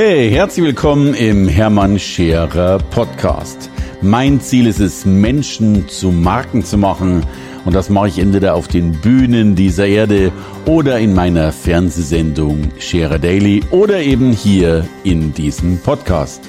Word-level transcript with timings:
Hey, 0.00 0.30
herzlich 0.30 0.64
willkommen 0.64 1.12
im 1.14 1.48
Hermann 1.48 1.98
Scherer 1.98 2.78
Podcast. 2.78 3.68
Mein 4.00 4.40
Ziel 4.40 4.68
ist 4.68 4.78
es, 4.78 5.04
Menschen 5.04 5.88
zu 5.88 6.12
Marken 6.12 6.64
zu 6.64 6.78
machen. 6.78 7.26
Und 7.64 7.74
das 7.74 7.90
mache 7.90 8.06
ich 8.06 8.20
entweder 8.20 8.54
auf 8.54 8.68
den 8.68 8.92
Bühnen 8.92 9.56
dieser 9.56 9.88
Erde 9.88 10.30
oder 10.66 11.00
in 11.00 11.14
meiner 11.14 11.50
Fernsehsendung 11.50 12.70
Scherer 12.78 13.18
Daily 13.18 13.64
oder 13.72 13.98
eben 13.98 14.30
hier 14.30 14.86
in 15.02 15.34
diesem 15.34 15.78
Podcast. 15.78 16.42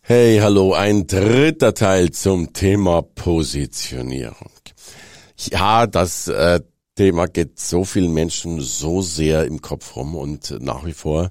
Hey, 0.00 0.40
hallo, 0.42 0.74
ein 0.74 1.06
dritter 1.06 1.72
Teil 1.72 2.10
zum 2.10 2.52
Thema 2.52 3.02
Positionierung. 3.02 4.50
Ja, 5.52 5.86
das 5.86 6.26
äh, 6.26 6.58
Thema 6.96 7.26
geht 7.26 7.60
so 7.60 7.84
vielen 7.84 8.14
Menschen 8.14 8.58
so 8.62 9.02
sehr 9.02 9.44
im 9.44 9.60
Kopf 9.60 9.96
rum 9.96 10.16
und 10.16 10.56
nach 10.62 10.86
wie 10.86 10.94
vor, 10.94 11.30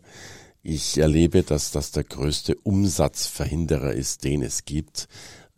ich 0.61 0.99
erlebe, 0.99 1.41
dass 1.41 1.71
das 1.71 1.91
der 1.91 2.03
größte 2.03 2.55
Umsatzverhinderer 2.55 3.93
ist, 3.93 4.23
den 4.23 4.43
es 4.43 4.65
gibt, 4.65 5.07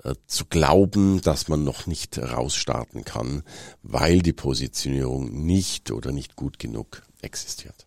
äh, 0.04 0.16
zu 0.26 0.46
glauben, 0.46 1.22
dass 1.22 1.50
man 1.50 1.66
noch 1.66 1.88
nicht 1.88 2.18
rausstarten 2.18 3.04
kann, 3.04 3.44
weil 3.84 4.22
die 4.22 4.34
Positionierung 4.34 5.46
nicht 5.46 5.92
oder 5.92 6.14
nicht 6.14 6.38
gut 6.38 6.58
genug 6.58 7.04
existiert. 7.22 7.87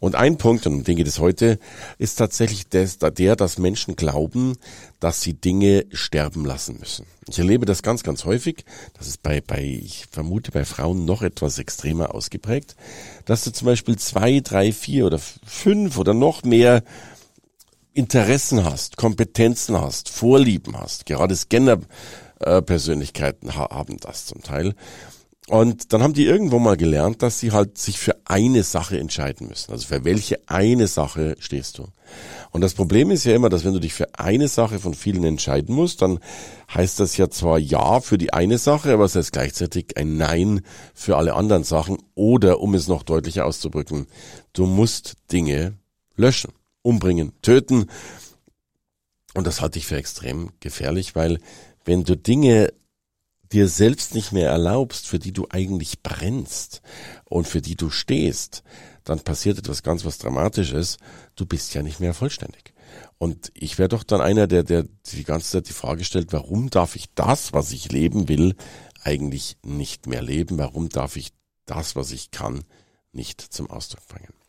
Und 0.00 0.14
ein 0.14 0.38
Punkt, 0.38 0.66
und 0.66 0.74
um 0.74 0.84
den 0.84 0.96
geht 0.96 1.06
es 1.06 1.18
heute, 1.18 1.58
ist 1.98 2.16
tatsächlich 2.16 2.68
der, 2.68 3.36
dass 3.36 3.58
Menschen 3.58 3.96
glauben, 3.96 4.56
dass 5.00 5.22
sie 5.22 5.34
Dinge 5.34 5.86
sterben 5.92 6.44
lassen 6.44 6.78
müssen. 6.78 7.06
Ich 7.28 7.38
erlebe 7.38 7.66
das 7.66 7.82
ganz, 7.82 8.02
ganz 8.02 8.24
häufig. 8.24 8.64
Das 8.94 9.06
ist 9.06 9.22
bei, 9.22 9.40
bei, 9.40 9.62
ich 9.62 10.06
vermute, 10.10 10.50
bei 10.50 10.64
Frauen 10.64 11.04
noch 11.04 11.22
etwas 11.22 11.58
extremer 11.58 12.14
ausgeprägt, 12.14 12.76
dass 13.24 13.44
du 13.44 13.52
zum 13.52 13.66
Beispiel 13.66 13.96
zwei, 13.96 14.40
drei, 14.40 14.72
vier 14.72 15.06
oder 15.06 15.18
fünf 15.18 15.98
oder 15.98 16.14
noch 16.14 16.42
mehr 16.42 16.82
Interessen 17.94 18.64
hast, 18.64 18.96
Kompetenzen 18.96 19.78
hast, 19.80 20.08
Vorlieben 20.08 20.76
hast. 20.78 21.06
Gerade 21.06 21.36
Scanner-Persönlichkeiten 21.36 23.54
haben 23.54 23.98
das 24.00 24.26
zum 24.26 24.42
Teil. 24.42 24.74
Und 25.52 25.92
dann 25.92 26.02
haben 26.02 26.14
die 26.14 26.24
irgendwo 26.24 26.58
mal 26.58 26.78
gelernt, 26.78 27.20
dass 27.20 27.38
sie 27.38 27.52
halt 27.52 27.76
sich 27.76 27.98
für 27.98 28.16
eine 28.24 28.62
Sache 28.62 28.98
entscheiden 28.98 29.48
müssen. 29.48 29.70
Also 29.70 29.86
für 29.86 30.02
welche 30.02 30.38
eine 30.46 30.86
Sache 30.86 31.36
stehst 31.40 31.76
du. 31.76 31.88
Und 32.52 32.62
das 32.62 32.72
Problem 32.72 33.10
ist 33.10 33.24
ja 33.24 33.34
immer, 33.34 33.50
dass 33.50 33.62
wenn 33.62 33.74
du 33.74 33.78
dich 33.78 33.92
für 33.92 34.18
eine 34.18 34.48
Sache 34.48 34.78
von 34.78 34.94
vielen 34.94 35.24
entscheiden 35.24 35.74
musst, 35.74 36.00
dann 36.00 36.20
heißt 36.72 36.98
das 37.00 37.18
ja 37.18 37.28
zwar 37.28 37.58
Ja 37.58 38.00
für 38.00 38.16
die 38.16 38.32
eine 38.32 38.56
Sache, 38.56 38.94
aber 38.94 39.04
es 39.04 39.14
heißt 39.14 39.32
gleichzeitig 39.32 39.98
ein 39.98 40.16
Nein 40.16 40.62
für 40.94 41.18
alle 41.18 41.34
anderen 41.34 41.64
Sachen. 41.64 41.98
Oder, 42.14 42.60
um 42.60 42.72
es 42.72 42.88
noch 42.88 43.02
deutlicher 43.02 43.44
auszudrücken, 43.44 44.06
du 44.54 44.64
musst 44.64 45.16
Dinge 45.32 45.74
löschen, 46.16 46.54
umbringen, 46.80 47.32
töten. 47.42 47.90
Und 49.34 49.46
das 49.46 49.60
halte 49.60 49.78
ich 49.78 49.84
für 49.84 49.96
extrem 49.96 50.52
gefährlich, 50.60 51.14
weil 51.14 51.40
wenn 51.84 52.04
du 52.04 52.16
Dinge 52.16 52.72
dir 53.52 53.68
selbst 53.68 54.14
nicht 54.14 54.32
mehr 54.32 54.50
erlaubst, 54.50 55.06
für 55.06 55.18
die 55.18 55.32
du 55.32 55.46
eigentlich 55.50 56.02
brennst 56.02 56.82
und 57.24 57.46
für 57.46 57.60
die 57.60 57.76
du 57.76 57.90
stehst, 57.90 58.62
dann 59.04 59.20
passiert 59.20 59.58
etwas 59.58 59.82
ganz 59.82 60.04
was 60.04 60.18
Dramatisches. 60.18 60.98
Du 61.36 61.46
bist 61.46 61.74
ja 61.74 61.82
nicht 61.82 62.00
mehr 62.00 62.14
vollständig. 62.14 62.72
Und 63.18 63.52
ich 63.54 63.78
wäre 63.78 63.88
doch 63.88 64.02
dann 64.02 64.20
einer, 64.20 64.46
der, 64.46 64.62
der 64.62 64.84
die 65.12 65.24
ganze 65.24 65.50
Zeit 65.50 65.68
die 65.68 65.72
Frage 65.72 66.04
stellt, 66.04 66.32
warum 66.32 66.70
darf 66.70 66.96
ich 66.96 67.06
das, 67.14 67.52
was 67.52 67.72
ich 67.72 67.92
leben 67.92 68.28
will, 68.28 68.54
eigentlich 69.02 69.56
nicht 69.62 70.06
mehr 70.06 70.22
leben? 70.22 70.58
Warum 70.58 70.88
darf 70.88 71.16
ich 71.16 71.32
das, 71.66 71.96
was 71.96 72.10
ich 72.12 72.30
kann, 72.30 72.64
nicht 73.12 73.40
zum 73.40 73.70
Ausdruck 73.70 74.06
bringen? 74.08 74.41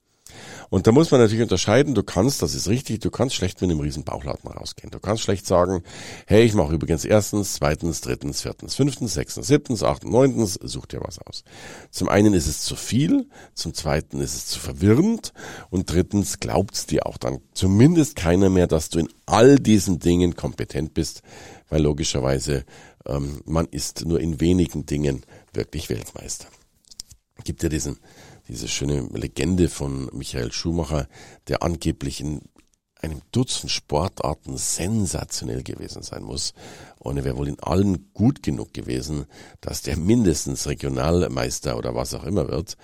Und 0.70 0.88
da 0.88 0.92
muss 0.92 1.12
man 1.12 1.22
natürlich 1.22 1.44
unterscheiden, 1.44 1.94
du 1.94 2.03
kannst, 2.03 2.42
das 2.42 2.56
ist 2.56 2.67
richtig, 2.67 3.00
du 3.00 3.12
kannst 3.12 3.36
schlecht 3.36 3.62
mit 3.62 3.70
einem 3.70 3.80
riesen 3.80 4.03
Bauchladen 4.03 4.50
rausgehen. 4.50 4.92
Du 4.92 5.00
kannst 5.00 5.23
schlecht 5.23 5.45
sagen, 5.45 5.84
hey, 6.25 6.44
ich 6.44 6.53
mache 6.53 6.74
übrigens 6.74 7.06
erstens, 7.06 7.53
zweitens, 7.53 8.02
drittens, 8.02 8.41
viertens, 8.41 8.75
fünftens, 8.75 9.13
sechstens, 9.13 9.47
siebtens, 9.47 9.84
achtens, 9.84 10.12
neuntens, 10.12 10.53
such 10.62 10.88
dir 10.88 11.02
was 11.02 11.19
aus. 11.19 11.44
Zum 11.91 12.09
einen 12.09 12.34
ist 12.34 12.47
es 12.47 12.62
zu 12.62 12.75
viel, 12.75 13.28
zum 13.53 13.74
zweiten 13.74 14.19
ist 14.19 14.35
es 14.35 14.47
zu 14.47 14.59
verwirrend 14.59 15.34
und 15.69 15.91
drittens 15.91 16.40
glaubt's 16.40 16.86
dir 16.86 17.06
auch 17.06 17.18
dann 17.18 17.40
zumindest 17.53 18.16
keiner 18.16 18.50
mehr, 18.50 18.68
dass 18.68 18.90
du 18.90 19.00
in 19.00 19.09
all 19.25 19.57
diesen 19.57 20.00
Dingen 20.00 20.36
kompetent 20.36 20.94
bist, 20.94 21.22
weil 21.69 21.81
logischerweise 21.81 22.66
ähm, 23.06 23.41
man 23.46 23.68
ist 23.68 24.06
nur 24.06 24.19
in 24.19 24.40
wenigen 24.40 24.86
Dingen 24.86 25.24
wirklich 25.53 25.90
Weltmeister. 25.90 26.47
Gibt 27.44 27.63
ja 27.63 27.69
diesen 27.69 28.00
diese 28.48 28.68
schöne 28.68 29.08
Legende 29.14 29.70
von 29.70 30.09
Michael 30.14 30.52
Schumacher, 30.52 31.08
der 31.48 31.64
angeblich 31.64 32.22
in 32.22 32.42
einem 33.02 33.22
Dutzend 33.31 33.72
Sportarten 33.72 34.58
sensationell 34.58 35.64
gewesen 35.64 36.04
sein 36.04 36.24
muss. 36.24 36.54
Und 37.00 37.18
er 37.18 37.26
wäre 37.26 37.38
wohl 37.38 37.50
in 37.50 37.59
allen 37.59 38.12
gut 38.14 38.44
genug 38.44 38.74
gewesen, 38.74 39.26
dass 39.62 39.81
der 39.81 39.98
mindestens 39.98 40.68
Regionalmeister 40.68 41.78
oder 41.78 41.96
was 41.96 42.14
auch 42.14 42.24
immer 42.24 42.48
wird. 42.48 42.78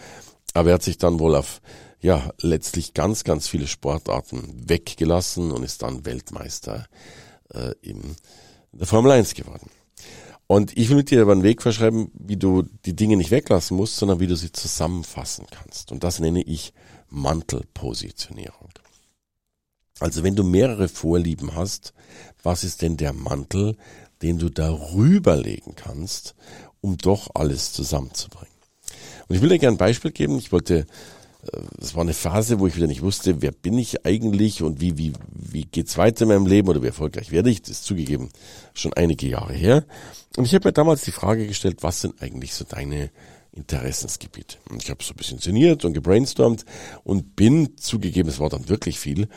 Aber 0.54 0.70
er 0.70 0.76
hat 0.76 0.84
sich 0.84 0.98
dann 0.98 1.20
wohl 1.20 1.36
auf, 1.36 1.62
ja, 2.02 2.30
letztlich 2.42 2.94
ganz, 2.94 3.24
ganz 3.24 3.48
viele 3.48 3.68
Sportarten 3.68 4.68
weggelassen 4.68 5.52
und 5.52 5.64
ist 5.64 5.84
dann 5.84 6.06
Weltmeister 6.06 6.88
äh, 7.54 7.74
in 7.82 8.16
der 8.72 8.88
Formel 8.88 9.12
1 9.12 9.34
geworden. 9.34 9.70
Und 10.52 10.76
ich 10.76 10.90
will 10.90 10.96
mit 10.96 11.12
dir 11.12 11.22
aber 11.22 11.34
einen 11.34 11.44
Weg 11.44 11.62
verschreiben, 11.62 12.10
wie 12.16 12.36
du 12.36 12.64
die 12.84 12.96
Dinge 12.96 13.16
nicht 13.18 13.30
weglassen 13.30 13.78
musst, 13.78 13.98
sondern 13.98 14.20
wie 14.20 14.26
du 14.26 14.36
sie 14.36 14.52
zusammenfassen 14.52 15.46
kannst. 15.52 15.92
Und 15.92 16.04
das 16.04 16.20
nenne 16.20 16.42
ich 16.42 16.74
Mantelpositionierung. 17.08 18.72
Also 20.00 20.24
wenn 20.24 20.36
du 20.36 20.44
mehrere 20.44 20.88
Vorlieben 20.88 21.54
hast, 21.54 21.94
was 22.42 22.64
ist 22.64 22.82
denn 22.82 22.98
der 22.98 23.14
Mantel, 23.14 23.78
den 24.24 24.40
du 24.40 24.50
darüber 24.50 25.36
legen 25.36 25.76
kannst, 25.76 26.34
um 26.82 26.98
doch 26.98 27.30
alles 27.36 27.72
zusammenzubringen? 27.72 28.48
Und 29.28 29.36
ich 29.36 29.44
will 29.44 29.50
dir 29.50 29.60
gerne 29.60 29.76
ein 29.76 29.78
Beispiel 29.78 30.12
geben. 30.12 30.40
Ich 30.40 30.52
wollte 30.52 30.88
es 31.82 31.96
war 31.96 32.02
eine 32.02 32.14
Phase, 32.14 32.60
wo 32.60 32.68
ich 32.68 32.76
wieder 32.76 32.88
nicht 32.88 33.02
wusste, 33.02 33.42
wer 33.42 33.52
bin 33.52 33.78
ich 33.78 34.06
eigentlich 34.06 34.62
und 34.62 34.82
wie, 34.82 34.98
wie, 34.98 35.14
wie 35.32 35.64
geht's 35.64 35.98
weiter 35.98 36.24
in 36.24 36.30
meinem 36.30 36.46
Leben 36.46 36.68
oder 36.68 36.82
wie 36.82 36.88
erfolgreich 36.88 37.32
werde 37.32 37.50
ich. 37.50 37.62
Das 37.62 37.72
ist 37.72 37.86
zugegeben 37.86 38.30
schon 38.74 38.94
einige 38.94 39.28
Jahre 39.28 39.54
her. 39.54 39.86
Und 40.36 40.46
ich 40.46 40.54
habe 40.54 40.68
mir 40.68 40.74
damals 40.74 41.04
die 41.04 41.12
Frage 41.12 41.48
gestellt, 41.48 41.78
was 41.82 42.02
sind 42.02 42.22
eigentlich 42.22 42.54
so 42.54 42.66
deine 42.66 43.10
Interessensgebiete? 43.54 44.58
Und 44.70 44.84
ich 44.84 44.90
habe 44.90 45.04
so 45.04 45.14
ein 45.14 45.18
bisschen 45.18 45.40
sinniert 45.40 45.86
und 45.86 45.94
gebrainstormt 45.94 46.66
und 47.04 47.36
bin, 47.36 47.78
zugegeben, 47.78 48.30
es 48.30 48.40
war 48.40 48.50
dann 48.50 48.68
wirklich 48.68 49.00
viel, 49.00 49.30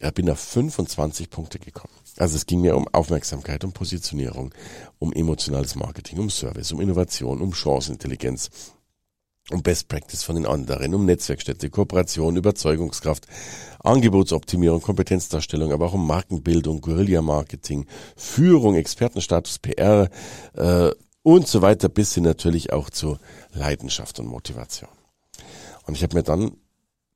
ich 0.00 0.14
bin 0.14 0.30
auf 0.30 0.40
25 0.40 1.28
Punkte 1.28 1.58
gekommen. 1.58 1.92
Also 2.16 2.36
es 2.36 2.46
ging 2.46 2.62
mir 2.62 2.74
um 2.74 2.88
Aufmerksamkeit, 2.88 3.64
um 3.64 3.72
Positionierung, 3.72 4.54
um 4.98 5.12
emotionales 5.12 5.74
Marketing, 5.74 6.18
um 6.18 6.30
Service, 6.30 6.72
um 6.72 6.80
Innovation, 6.80 7.40
um 7.40 7.52
Chancenintelligenz, 7.52 8.50
um 9.50 9.62
Best 9.62 9.88
Practice 9.88 10.22
von 10.22 10.36
den 10.36 10.46
anderen, 10.46 10.94
um 10.94 11.04
Netzwerkstätte, 11.04 11.70
Kooperation, 11.70 12.36
Überzeugungskraft, 12.36 13.26
Angebotsoptimierung, 13.80 14.80
Kompetenzdarstellung, 14.80 15.72
aber 15.72 15.86
auch 15.86 15.94
um 15.94 16.06
Markenbildung, 16.06 16.80
Guerilla-Marketing, 16.80 17.86
Führung, 18.16 18.76
Expertenstatus, 18.76 19.58
PR 19.58 20.10
äh, 20.54 20.90
und 21.22 21.48
so 21.48 21.62
weiter, 21.62 21.88
bis 21.88 22.14
hin 22.14 22.24
natürlich 22.24 22.72
auch 22.72 22.90
zu 22.90 23.18
Leidenschaft 23.52 24.18
und 24.20 24.26
Motivation. 24.26 24.90
Und 25.86 25.96
ich 25.96 26.02
habe 26.02 26.16
mir 26.16 26.22
dann 26.22 26.52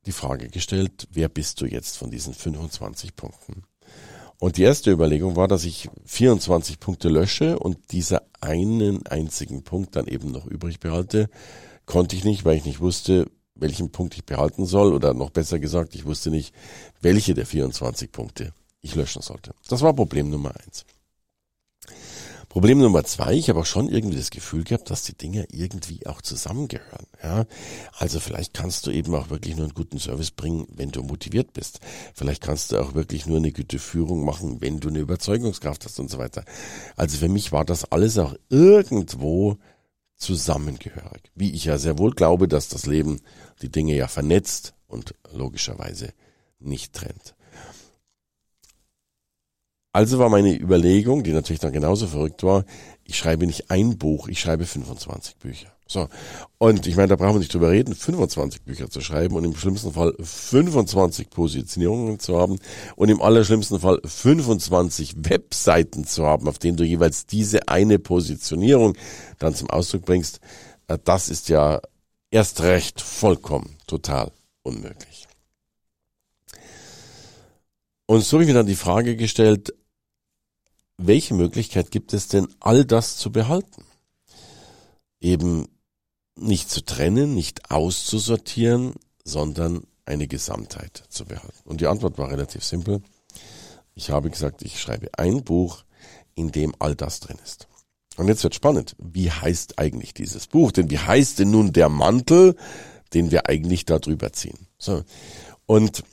die 0.05 0.11
Frage 0.11 0.49
gestellt, 0.49 1.07
wer 1.11 1.29
bist 1.29 1.61
du 1.61 1.65
jetzt 1.65 1.97
von 1.97 2.11
diesen 2.11 2.33
25 2.33 3.15
Punkten? 3.15 3.63
Und 4.37 4.57
die 4.57 4.63
erste 4.63 4.91
Überlegung 4.91 5.35
war, 5.35 5.47
dass 5.47 5.63
ich 5.63 5.89
24 6.05 6.79
Punkte 6.79 7.09
lösche 7.09 7.57
und 7.57 7.91
dieser 7.91 8.23
einen 8.41 9.05
einzigen 9.07 9.63
Punkt 9.63 9.95
dann 9.95 10.07
eben 10.07 10.31
noch 10.31 10.45
übrig 10.45 10.79
behalte, 10.79 11.29
konnte 11.85 12.15
ich 12.15 12.23
nicht, 12.23 12.45
weil 12.45 12.57
ich 12.57 12.65
nicht 12.65 12.79
wusste, 12.79 13.29
welchen 13.55 13.91
Punkt 13.91 14.15
ich 14.15 14.25
behalten 14.25 14.65
soll 14.65 14.93
oder 14.93 15.13
noch 15.13 15.29
besser 15.29 15.59
gesagt, 15.59 15.95
ich 15.95 16.05
wusste 16.05 16.29
nicht, 16.29 16.53
welche 17.01 17.33
der 17.33 17.45
24 17.45 18.11
Punkte 18.11 18.53
ich 18.81 18.95
löschen 18.95 19.21
sollte. 19.21 19.53
Das 19.67 19.81
war 19.81 19.93
Problem 19.93 20.29
Nummer 20.29 20.53
eins. 20.65 20.85
Problem 22.55 22.79
Nummer 22.79 23.03
zwei, 23.03 23.33
ich 23.33 23.49
habe 23.49 23.59
auch 23.59 23.65
schon 23.65 23.89
irgendwie 23.89 24.15
das 24.15 24.29
Gefühl 24.29 24.63
gehabt, 24.63 24.89
dass 24.89 25.03
die 25.03 25.17
Dinge 25.17 25.45
irgendwie 25.51 26.07
auch 26.07 26.21
zusammengehören. 26.21 27.05
Ja, 27.21 27.45
also 27.97 28.21
vielleicht 28.21 28.53
kannst 28.53 28.87
du 28.87 28.91
eben 28.91 29.13
auch 29.13 29.29
wirklich 29.29 29.57
nur 29.57 29.65
einen 29.65 29.73
guten 29.73 29.99
Service 29.99 30.31
bringen, 30.31 30.65
wenn 30.73 30.89
du 30.91 31.03
motiviert 31.03 31.51
bist. 31.51 31.81
Vielleicht 32.13 32.41
kannst 32.41 32.71
du 32.71 32.77
auch 32.77 32.93
wirklich 32.93 33.25
nur 33.25 33.39
eine 33.39 33.51
gute 33.51 33.77
Führung 33.77 34.23
machen, 34.23 34.61
wenn 34.61 34.79
du 34.79 34.87
eine 34.87 34.99
Überzeugungskraft 34.99 35.83
hast 35.83 35.99
und 35.99 36.09
so 36.09 36.17
weiter. 36.17 36.45
Also 36.95 37.17
für 37.17 37.27
mich 37.27 37.51
war 37.51 37.65
das 37.65 37.91
alles 37.91 38.17
auch 38.17 38.35
irgendwo 38.47 39.57
zusammengehörig. 40.17 41.31
Wie 41.35 41.51
ich 41.53 41.65
ja 41.65 41.77
sehr 41.77 41.97
wohl 41.97 42.11
glaube, 42.11 42.47
dass 42.47 42.69
das 42.69 42.85
Leben 42.85 43.21
die 43.61 43.69
Dinge 43.69 43.95
ja 43.95 44.07
vernetzt 44.07 44.73
und 44.87 45.15
logischerweise 45.31 46.13
nicht 46.59 46.93
trennt. 46.93 47.35
Also 49.91 50.19
war 50.19 50.29
meine 50.29 50.53
Überlegung, 50.53 51.23
die 51.23 51.31
natürlich 51.31 51.61
dann 51.61 51.71
genauso 51.71 52.07
verrückt 52.07 52.43
war, 52.43 52.65
ich 53.05 53.17
schreibe 53.17 53.45
nicht 53.45 53.71
ein 53.71 53.97
Buch, 53.97 54.27
ich 54.27 54.41
schreibe 54.41 54.65
25 54.65 55.37
Bücher. 55.37 55.74
So. 55.87 56.07
Und 56.57 56.87
ich 56.87 56.95
meine, 56.95 57.09
da 57.09 57.15
brauchen 57.15 57.35
wir 57.35 57.39
nicht 57.39 57.53
drüber 57.53 57.69
reden, 57.69 57.93
25 57.93 58.63
Bücher 58.63 58.89
zu 58.89 59.01
schreiben 59.01 59.35
und 59.35 59.43
im 59.43 59.55
schlimmsten 59.55 59.93
Fall 59.93 60.15
25 60.19 61.29
Positionierungen 61.29 62.19
zu 62.19 62.37
haben 62.37 62.57
und 62.95 63.09
im 63.09 63.21
allerschlimmsten 63.21 63.79
Fall 63.79 64.01
25 64.03 65.15
Webseiten 65.29 66.05
zu 66.05 66.25
haben, 66.25 66.47
auf 66.47 66.57
denen 66.57 66.77
du 66.77 66.83
jeweils 66.83 67.27
diese 67.27 67.67
eine 67.67 67.99
Positionierung 67.99 68.97
dann 69.37 69.53
zum 69.53 69.69
Ausdruck 69.69 70.05
bringst. 70.05 70.39
Äh, 70.87 70.97
das 71.03 71.29
ist 71.29 71.49
ja 71.49 71.81
erst 72.31 72.61
recht 72.61 72.99
vollkommen 72.99 73.77
total 73.85 74.31
unmöglich. 74.63 75.27
Und 78.07 78.21
so 78.21 78.37
habe 78.37 78.43
ich 78.43 78.47
mir 78.47 78.55
dann 78.55 78.65
die 78.65 78.75
Frage 78.75 79.15
gestellt, 79.15 79.73
welche 80.97 81.33
Möglichkeit 81.33 81.91
gibt 81.91 82.13
es 82.13 82.27
denn, 82.27 82.47
all 82.59 82.85
das 82.85 83.17
zu 83.17 83.31
behalten? 83.31 83.83
Eben 85.19 85.67
nicht 86.35 86.69
zu 86.69 86.83
trennen, 86.83 87.33
nicht 87.33 87.71
auszusortieren, 87.71 88.93
sondern 89.23 89.87
eine 90.05 90.27
Gesamtheit 90.27 91.03
zu 91.09 91.25
behalten. 91.25 91.53
Und 91.63 91.81
die 91.81 91.87
Antwort 91.87 92.17
war 92.17 92.29
relativ 92.29 92.63
simpel. 92.63 93.01
Ich 93.95 94.09
habe 94.09 94.29
gesagt, 94.29 94.61
ich 94.61 94.79
schreibe 94.79 95.09
ein 95.17 95.43
Buch, 95.43 95.83
in 96.35 96.51
dem 96.51 96.75
all 96.79 96.95
das 96.95 97.21
drin 97.21 97.37
ist. 97.43 97.67
Und 98.17 98.27
jetzt 98.27 98.43
wird 98.43 98.55
spannend. 98.55 98.95
Wie 98.99 99.31
heißt 99.31 99.79
eigentlich 99.79 100.13
dieses 100.13 100.47
Buch? 100.47 100.71
Denn 100.71 100.89
wie 100.89 100.99
heißt 100.99 101.39
denn 101.39 101.51
nun 101.51 101.73
der 101.73 101.89
Mantel, 101.89 102.55
den 103.13 103.31
wir 103.31 103.47
eigentlich 103.47 103.85
da 103.85 103.99
drüber 103.99 104.31
ziehen? 104.31 104.67
So. 104.77 105.03
Und 105.65 106.03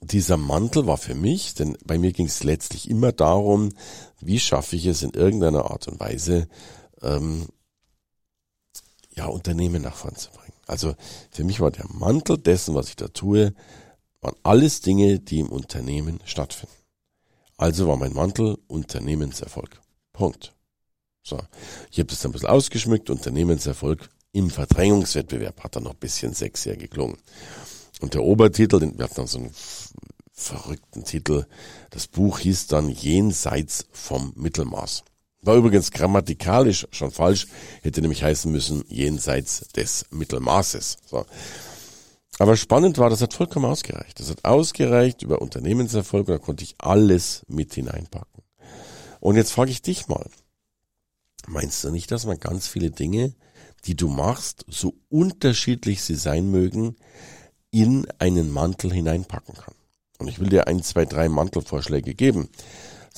dieser 0.00 0.36
Mantel 0.36 0.86
war 0.86 0.96
für 0.96 1.14
mich, 1.14 1.54
denn 1.54 1.76
bei 1.84 1.98
mir 1.98 2.12
ging 2.12 2.26
es 2.26 2.44
letztlich 2.44 2.88
immer 2.88 3.12
darum, 3.12 3.70
wie 4.20 4.38
schaffe 4.38 4.76
ich 4.76 4.86
es 4.86 5.02
in 5.02 5.10
irgendeiner 5.10 5.70
Art 5.70 5.88
und 5.88 5.98
Weise, 5.98 6.48
ähm, 7.02 7.46
ja, 9.18 9.26
Unternehmen 9.26 9.82
nach 9.82 9.96
vorn 9.96 10.14
zu 10.14 10.30
bringen. 10.30 10.54
Also 10.66 10.94
für 11.30 11.44
mich 11.44 11.60
war 11.60 11.70
der 11.70 11.86
Mantel 11.88 12.38
dessen, 12.38 12.74
was 12.74 12.88
ich 12.88 12.96
da 12.96 13.08
tue, 13.08 13.52
waren 14.20 14.36
alles 14.44 14.80
Dinge, 14.80 15.18
die 15.18 15.40
im 15.40 15.48
Unternehmen 15.48 16.20
stattfinden. 16.24 16.74
Also 17.56 17.88
war 17.88 17.96
mein 17.96 18.12
Mantel 18.12 18.58
Unternehmenserfolg. 18.68 19.80
Punkt. 20.12 20.54
So, 21.24 21.40
ich 21.90 21.98
habe 21.98 22.06
das 22.06 22.20
dann 22.20 22.30
ein 22.30 22.32
bisschen 22.32 22.48
ausgeschmückt, 22.48 23.10
Unternehmenserfolg 23.10 24.08
im 24.32 24.50
Verdrängungswettbewerb, 24.50 25.64
hat 25.64 25.74
dann 25.74 25.82
noch 25.82 25.94
ein 25.94 25.98
bisschen 25.98 26.32
sexier 26.32 26.76
geklungen. 26.76 27.18
Und 28.00 28.14
der 28.14 28.22
Obertitel, 28.22 28.80
wir 28.80 29.04
hatten 29.04 29.16
dann 29.16 29.26
so 29.26 29.38
einen 29.38 29.54
verrückten 30.32 31.02
Titel, 31.02 31.46
das 31.90 32.06
Buch 32.06 32.38
hieß 32.38 32.68
dann 32.68 32.88
Jenseits 32.88 33.86
vom 33.90 34.32
Mittelmaß. 34.36 35.02
War 35.42 35.56
übrigens 35.56 35.90
grammatikalisch 35.90 36.86
schon 36.90 37.10
falsch, 37.10 37.46
hätte 37.82 38.00
nämlich 38.00 38.24
heißen 38.24 38.50
müssen 38.50 38.84
jenseits 38.88 39.68
des 39.68 40.06
Mittelmaßes. 40.10 40.98
So. 41.06 41.24
Aber 42.38 42.56
spannend 42.56 42.98
war, 42.98 43.10
das 43.10 43.20
hat 43.20 43.34
vollkommen 43.34 43.66
ausgereicht. 43.66 44.20
Das 44.20 44.30
hat 44.30 44.44
ausgereicht 44.44 45.22
über 45.22 45.40
Unternehmenserfolg 45.42 46.28
und 46.28 46.34
da 46.34 46.38
konnte 46.38 46.64
ich 46.64 46.76
alles 46.78 47.44
mit 47.48 47.74
hineinpacken. 47.74 48.42
Und 49.20 49.36
jetzt 49.36 49.52
frage 49.52 49.70
ich 49.70 49.82
dich 49.82 50.08
mal, 50.08 50.28
meinst 51.46 51.82
du 51.82 51.90
nicht, 51.90 52.10
dass 52.10 52.26
man 52.26 52.38
ganz 52.38 52.68
viele 52.68 52.90
Dinge, 52.90 53.34
die 53.84 53.96
du 53.96 54.08
machst, 54.08 54.64
so 54.68 54.94
unterschiedlich 55.08 56.02
sie 56.02 56.14
sein 56.14 56.50
mögen, 56.50 56.96
in 57.70 58.06
einen 58.18 58.50
Mantel 58.52 58.92
hineinpacken 58.92 59.54
kann? 59.54 59.74
Und 60.18 60.28
ich 60.28 60.40
will 60.40 60.48
dir 60.48 60.66
ein, 60.66 60.82
zwei, 60.82 61.04
drei 61.06 61.28
Mantelvorschläge 61.28 62.14
geben. 62.14 62.48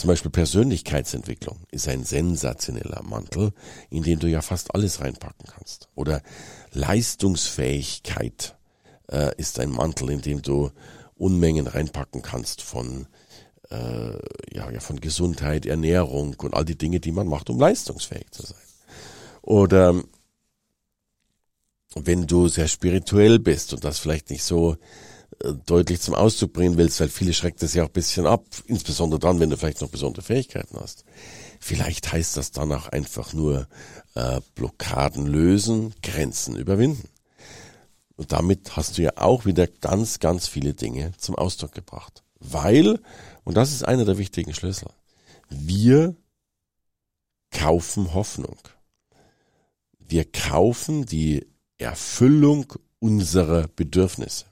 Zum 0.01 0.09
Beispiel 0.09 0.31
Persönlichkeitsentwicklung 0.31 1.59
ist 1.71 1.87
ein 1.87 2.05
sensationeller 2.05 3.03
Mantel, 3.03 3.53
in 3.91 4.03
den 4.03 4.19
du 4.19 4.29
ja 4.29 4.41
fast 4.41 4.75
alles 4.75 5.03
reinpacken 5.03 5.47
kannst. 5.47 5.91
Oder 5.95 6.23
Leistungsfähigkeit 6.73 8.57
äh, 9.13 9.37
ist 9.37 9.61
ein 9.61 9.69
Mantel, 9.69 10.09
in 10.09 10.23
dem 10.23 10.41
du 10.41 10.71
Unmengen 11.17 11.67
reinpacken 11.67 12.23
kannst 12.23 12.63
von 12.63 13.09
äh, 13.69 14.13
ja, 14.57 14.71
ja 14.71 14.81
von 14.81 15.03
Gesundheit, 15.03 15.67
Ernährung 15.67 16.35
und 16.39 16.55
all 16.55 16.65
die 16.65 16.79
Dinge, 16.79 17.01
die 17.01 17.13
man 17.13 17.29
macht, 17.29 17.51
um 17.51 17.61
leistungsfähig 17.61 18.31
zu 18.31 18.47
sein. 18.47 18.57
Oder 19.43 20.03
wenn 21.95 22.27
du 22.27 22.49
sehr 22.49 22.69
spirituell 22.69 23.39
bist 23.39 23.75
und 23.75 23.85
das 23.85 23.99
vielleicht 23.99 24.31
nicht 24.31 24.45
so 24.45 24.79
deutlich 25.67 26.01
zum 26.01 26.15
Ausdruck 26.15 26.53
bringen 26.53 26.77
willst, 26.77 27.01
weil 27.01 27.09
viele 27.09 27.33
schreckt 27.33 27.63
das 27.63 27.75
ja 27.75 27.85
auch 27.85 27.89
ein 27.89 27.93
bisschen 27.93 28.27
ab, 28.27 28.45
insbesondere 28.67 29.19
dann, 29.19 29.41
wenn 29.41 29.51
du 29.51 29.57
vielleicht 29.57 29.81
noch 29.81 29.89
besondere 29.89 30.23
Fähigkeiten 30.23 30.79
hast. 30.79 31.05
Vielleicht 31.61 32.13
heißt 32.13 32.37
das 32.37 32.53
dann 32.53 32.73
auch 32.73 32.89
einfach 32.89 33.33
nur 33.33 33.67
äh, 34.15 34.41
Blockaden 34.55 35.27
lösen, 35.27 35.95
Grenzen 36.03 36.57
überwinden. 36.57 37.09
Und 38.17 38.33
damit 38.33 38.77
hast 38.77 38.99
du 38.99 39.03
ja 39.03 39.13
auch 39.17 39.47
wieder 39.47 39.67
ganz, 39.67 40.19
ganz 40.19 40.47
viele 40.47 40.75
Dinge 40.75 41.13
zum 41.17 41.37
Ausdruck 41.37 41.73
gebracht. 41.73 42.23
Weil, 42.39 43.01
und 43.45 43.57
das 43.57 43.73
ist 43.73 43.83
einer 43.83 44.05
der 44.05 44.19
wichtigen 44.19 44.53
Schlüssel, 44.53 44.89
wir 45.49 46.17
kaufen 47.51 48.15
Hoffnung. 48.15 48.59
Wir 49.99 50.25
kaufen 50.31 51.07
die 51.07 51.47
Erfüllung 51.79 52.73
unserer 52.99 53.69
Bedürfnisse. 53.69 54.50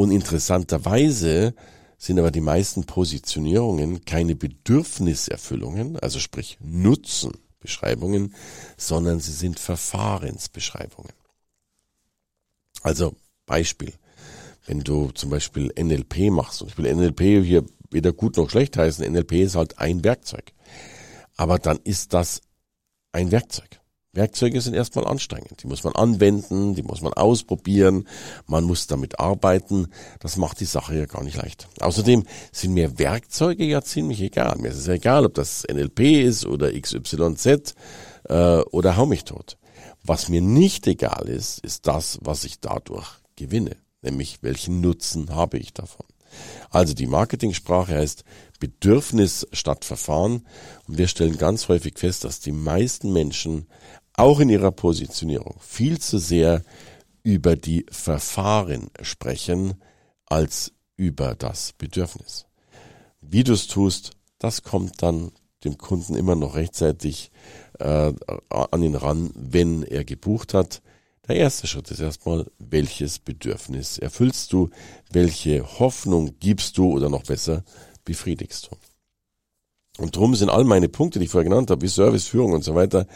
Und 0.00 0.12
interessanterweise 0.12 1.54
sind 1.98 2.18
aber 2.18 2.30
die 2.30 2.40
meisten 2.40 2.84
Positionierungen 2.84 4.02
keine 4.06 4.34
Bedürfniserfüllungen, 4.34 5.98
also 5.98 6.18
sprich 6.20 6.56
Nutzenbeschreibungen, 6.62 8.34
sondern 8.78 9.20
sie 9.20 9.32
sind 9.32 9.60
Verfahrensbeschreibungen. 9.60 11.12
Also 12.82 13.14
Beispiel, 13.44 13.92
wenn 14.64 14.80
du 14.80 15.10
zum 15.10 15.28
Beispiel 15.28 15.70
NLP 15.78 16.30
machst, 16.30 16.62
und 16.62 16.68
ich 16.68 16.78
will 16.78 16.90
NLP 16.90 17.44
hier 17.44 17.66
weder 17.90 18.14
gut 18.14 18.38
noch 18.38 18.48
schlecht 18.48 18.78
heißen, 18.78 19.04
NLP 19.06 19.32
ist 19.32 19.54
halt 19.54 19.78
ein 19.78 20.02
Werkzeug. 20.02 20.54
Aber 21.36 21.58
dann 21.58 21.78
ist 21.84 22.14
das 22.14 22.40
ein 23.12 23.32
Werkzeug. 23.32 23.82
Werkzeuge 24.12 24.60
sind 24.60 24.74
erstmal 24.74 25.06
anstrengend. 25.06 25.62
Die 25.62 25.68
muss 25.68 25.84
man 25.84 25.94
anwenden, 25.94 26.74
die 26.74 26.82
muss 26.82 27.00
man 27.00 27.12
ausprobieren, 27.12 28.08
man 28.46 28.64
muss 28.64 28.88
damit 28.88 29.20
arbeiten. 29.20 29.86
Das 30.18 30.36
macht 30.36 30.58
die 30.58 30.64
Sache 30.64 30.96
ja 30.96 31.06
gar 31.06 31.22
nicht 31.22 31.36
leicht. 31.36 31.68
Außerdem 31.80 32.24
sind 32.50 32.74
mir 32.74 32.98
Werkzeuge 32.98 33.64
ja 33.64 33.82
ziemlich 33.82 34.20
egal. 34.20 34.58
Mir 34.58 34.68
ist 34.68 34.78
es 34.78 34.88
egal, 34.88 35.26
ob 35.26 35.34
das 35.34 35.64
NLP 35.70 36.00
ist 36.24 36.44
oder 36.44 36.72
XYZ 36.72 37.74
äh, 38.24 38.60
oder 38.72 38.96
hau 38.96 39.06
mich 39.06 39.24
tot. 39.24 39.58
Was 40.02 40.28
mir 40.28 40.40
nicht 40.40 40.88
egal 40.88 41.28
ist, 41.28 41.60
ist 41.60 41.86
das, 41.86 42.18
was 42.22 42.42
ich 42.42 42.58
dadurch 42.58 43.06
gewinne. 43.36 43.76
Nämlich, 44.02 44.42
welchen 44.42 44.80
Nutzen 44.80 45.30
habe 45.34 45.58
ich 45.58 45.72
davon. 45.72 46.06
Also 46.70 46.94
die 46.94 47.06
Marketingsprache 47.06 47.94
heißt 47.94 48.24
Bedürfnis 48.60 49.46
statt 49.52 49.84
Verfahren. 49.84 50.46
Und 50.86 50.98
wir 50.98 51.08
stellen 51.08 51.38
ganz 51.38 51.68
häufig 51.68 51.98
fest, 51.98 52.24
dass 52.24 52.40
die 52.40 52.52
meisten 52.52 53.12
Menschen 53.12 53.66
auch 54.20 54.40
in 54.40 54.50
ihrer 54.50 54.70
Positionierung 54.70 55.56
viel 55.60 55.98
zu 55.98 56.18
sehr 56.18 56.62
über 57.22 57.56
die 57.56 57.86
Verfahren 57.90 58.90
sprechen 59.02 59.74
als 60.26 60.72
über 60.96 61.34
das 61.34 61.72
Bedürfnis. 61.72 62.46
Wie 63.20 63.44
du 63.44 63.54
es 63.54 63.66
tust, 63.66 64.12
das 64.38 64.62
kommt 64.62 65.02
dann 65.02 65.32
dem 65.64 65.76
Kunden 65.78 66.14
immer 66.14 66.34
noch 66.36 66.54
rechtzeitig 66.54 67.30
äh, 67.78 68.12
an 68.48 68.82
ihn 68.82 68.94
ran, 68.94 69.30
wenn 69.34 69.82
er 69.82 70.04
gebucht 70.04 70.54
hat. 70.54 70.82
Der 71.28 71.36
erste 71.36 71.66
Schritt 71.66 71.90
ist 71.90 72.00
erstmal, 72.00 72.46
welches 72.58 73.18
Bedürfnis 73.18 73.98
erfüllst 73.98 74.52
du, 74.52 74.70
welche 75.10 75.78
Hoffnung 75.78 76.38
gibst 76.40 76.78
du 76.78 76.92
oder 76.92 77.08
noch 77.08 77.24
besser 77.24 77.64
befriedigst 78.04 78.70
du. 78.70 78.76
Und 80.00 80.16
drum 80.16 80.34
sind 80.34 80.48
all 80.48 80.64
meine 80.64 80.88
Punkte, 80.88 81.18
die 81.18 81.26
ich 81.26 81.30
vorher 81.30 81.48
genannt 81.48 81.70
habe, 81.70 81.82
wie 81.82 81.88
Service, 81.88 82.26
Führung 82.26 82.52
und 82.52 82.64
so 82.64 82.74
weiter, 82.74 83.06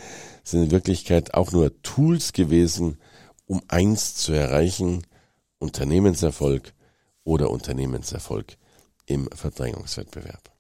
sind 0.45 0.65
in 0.65 0.71
Wirklichkeit 0.71 1.33
auch 1.33 1.51
nur 1.51 1.81
Tools 1.83 2.35
gewesen, 2.35 2.99
um 3.47 3.63
eins 3.69 4.15
zu 4.15 4.33
erreichen, 4.33 5.07
Unternehmenserfolg 5.59 6.75
oder 7.25 7.51
Unternehmenserfolg 7.51 8.59
im 9.07 9.31
Verdrängungswettbewerb. 9.35 10.51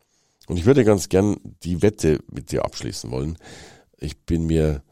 Und 0.47 0.57
ich 0.57 0.65
würde 0.65 0.85
ganz 0.85 1.11
gern 1.11 1.37
die 1.63 1.83
Wette 1.83 2.21
mit 2.31 2.53
dir 2.53 2.65
abschließen 2.65 3.11
wollen. 3.11 3.37
Ich 3.99 4.19
bin 4.25 4.47
mir 4.47 4.83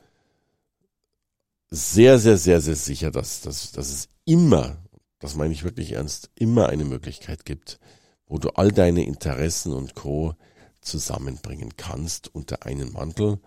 sehr, 1.71 2.19
sehr, 2.19 2.37
sehr, 2.37 2.61
sehr 2.61 2.77
sicher, 2.77 3.11
dass, 3.11 3.41
dass, 3.41 3.73
dass 3.73 3.91
es 3.91 4.09
immer, 4.27 4.77
das 5.19 5.35
meine 5.35 5.55
ich 5.55 5.65
wirklich 5.65 5.93
ernst, 5.93 6.31
immer 6.35 6.69
eine 6.69 6.85
Möglichkeit 6.85 7.47
gibt, 7.47 7.79
wo 8.27 8.39
du 8.39 8.51
all 8.51 8.71
deine 8.71 9.05
Interessen 9.05 9.73
und 9.73 9.95
Co 9.95 10.35
zusammenbringen 10.83 11.77
kannst 11.77 12.35
unter 12.35 12.67
einen 12.67 12.93
Mantel 12.93 13.39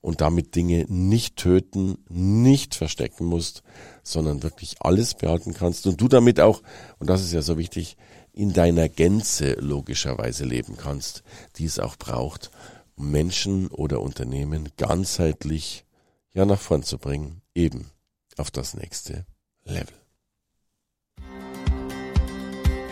und 0.00 0.20
damit 0.20 0.54
Dinge 0.54 0.86
nicht 0.88 1.36
töten, 1.36 1.98
nicht 2.08 2.74
verstecken 2.74 3.26
musst, 3.26 3.62
sondern 4.02 4.42
wirklich 4.42 4.76
alles 4.80 5.14
behalten 5.14 5.52
kannst 5.52 5.86
und 5.86 6.00
du 6.00 6.08
damit 6.08 6.40
auch, 6.40 6.62
und 6.98 7.10
das 7.10 7.22
ist 7.22 7.32
ja 7.32 7.42
so 7.42 7.58
wichtig, 7.58 7.96
in 8.32 8.52
deiner 8.52 8.88
Gänze 8.88 9.54
logischerweise 9.54 10.44
leben 10.44 10.76
kannst, 10.76 11.24
die 11.56 11.64
es 11.64 11.78
auch 11.78 11.96
braucht, 11.96 12.50
um 12.94 13.10
Menschen 13.10 13.68
oder 13.68 14.00
Unternehmen 14.00 14.68
ganzheitlich 14.76 15.86
ja 16.34 16.44
nach 16.44 16.60
vorn 16.60 16.82
zu 16.82 16.98
bringen, 16.98 17.42
eben 17.54 17.90
auf 18.36 18.50
das 18.50 18.74
nächste 18.74 19.26
Level. 19.64 20.05